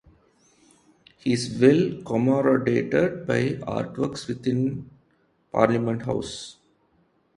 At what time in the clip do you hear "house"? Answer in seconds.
6.07-6.57